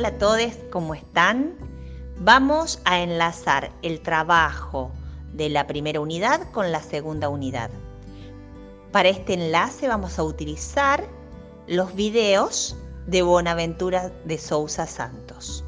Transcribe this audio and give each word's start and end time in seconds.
Hola 0.00 0.08
a 0.08 0.18
todos, 0.18 0.56
¿cómo 0.72 0.94
están? 0.94 1.58
Vamos 2.20 2.80
a 2.86 3.00
enlazar 3.00 3.70
el 3.82 4.00
trabajo 4.00 4.90
de 5.34 5.50
la 5.50 5.66
primera 5.66 6.00
unidad 6.00 6.50
con 6.52 6.72
la 6.72 6.80
segunda 6.80 7.28
unidad. 7.28 7.68
Para 8.92 9.10
este 9.10 9.34
enlace 9.34 9.88
vamos 9.88 10.18
a 10.18 10.22
utilizar 10.22 11.04
los 11.66 11.94
videos 11.94 12.78
de 13.08 13.20
Bonaventura 13.20 14.10
de 14.24 14.38
Sousa 14.38 14.86
Santos. 14.86 15.62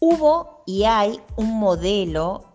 Hubo 0.00 0.64
y 0.66 0.86
hay 0.86 1.20
un 1.36 1.60
modelo 1.60 2.49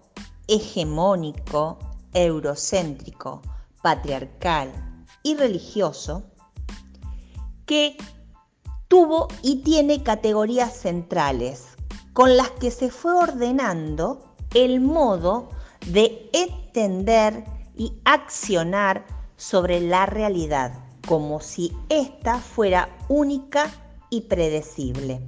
hegemónico, 0.48 1.80
eurocéntrico, 2.14 3.42
patriarcal 3.82 4.72
y 5.24 5.36
religioso 5.36 6.24
que 7.66 7.98
tuvo 8.88 9.28
y 9.42 9.58
tiene 9.64 10.04
categorías 10.04 10.74
centrales 10.74 11.66
con 12.14 12.38
las 12.38 12.50
que 12.52 12.72
se 12.72 12.90
fue 12.90 13.14
ordenando 13.14 14.36
el 14.54 14.80
modo 14.80 15.50
de 15.88 16.30
entender 16.32 17.44
y 17.76 17.94
accionar 18.06 19.06
sobre 19.36 19.82
la 19.82 20.06
realidad, 20.06 20.74
como 21.08 21.42
si 21.42 21.74
ésta 21.90 22.40
fuera 22.40 22.96
única 23.10 23.70
y 24.10 24.22
predecible. 24.22 25.26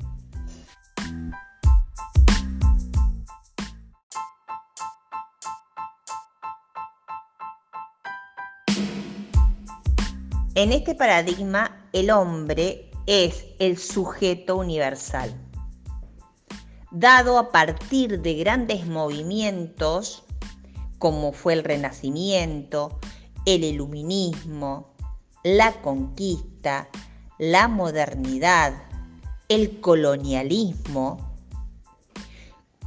En 10.58 10.72
este 10.72 10.96
paradigma, 10.96 11.88
el 11.94 12.10
hombre 12.10 12.90
es 13.06 13.46
el 13.60 13.78
sujeto 13.78 14.56
universal, 14.56 15.40
dado 16.90 17.38
a 17.38 17.52
partir 17.52 18.24
de 18.24 18.34
grandes 18.34 18.88
movimientos 18.88 20.24
como 20.98 21.32
fue 21.32 21.54
el 21.54 21.64
Renacimiento, 21.64 23.00
el 23.46 23.66
Iluminismo, 23.66 24.96
la 25.44 25.80
conquista, 25.84 26.90
la 27.38 27.68
modernidad, 27.68 28.82
el 29.50 29.80
colonialismo. 29.80 31.36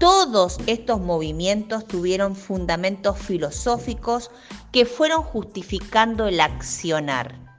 Todos 0.01 0.59
estos 0.67 1.01
movimientos 1.01 1.87
tuvieron 1.87 2.35
fundamentos 2.35 3.17
filosóficos 3.17 4.33
que 4.73 4.87
fueron 4.87 5.23
justificando 5.23 6.27
el 6.27 6.41
accionar 6.41 7.50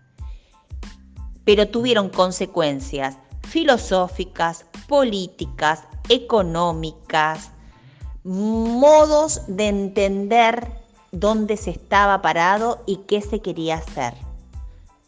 pero 1.46 1.68
tuvieron 1.68 2.10
consecuencias 2.10 3.18
filosóficas, 3.48 4.66
políticas, 4.88 5.84
económicas, 6.10 7.52
modos 8.24 9.42
de 9.48 9.68
entender 9.68 10.68
dónde 11.12 11.58
se 11.58 11.72
estaba 11.72 12.22
parado 12.22 12.84
y 12.86 12.98
qué 13.08 13.22
se 13.22 13.40
quería 13.40 13.76
hacer. 13.76 14.14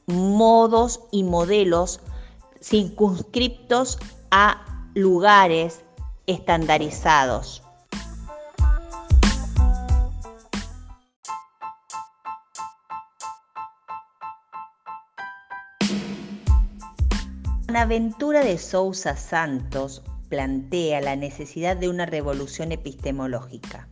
Modos 0.05 0.99
y 1.11 1.23
modelos 1.23 1.99
circunscriptos 2.61 3.97
a 4.31 4.89
lugares 4.93 5.81
estandarizados. 6.27 7.62
Aventura 17.81 18.43
de 18.43 18.57
Sousa 18.57 19.15
Santos 19.17 20.03
plantea 20.29 21.01
la 21.01 21.15
necesidad 21.15 21.75
de 21.75 21.89
una 21.89 22.05
revolución 22.05 22.71
epistemológica 22.71 23.87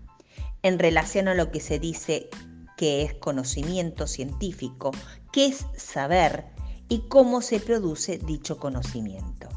en 0.63 0.79
relación 0.79 1.27
a 1.27 1.33
lo 1.33 1.51
que 1.51 1.59
se 1.59 1.79
dice 1.79 2.29
que 2.77 3.03
es 3.03 3.13
conocimiento 3.13 4.07
científico, 4.07 4.91
qué 5.31 5.47
es 5.47 5.65
saber 5.75 6.45
y 6.89 7.07
cómo 7.07 7.41
se 7.41 7.59
produce 7.59 8.17
dicho 8.17 8.57
conocimiento. 8.57 9.49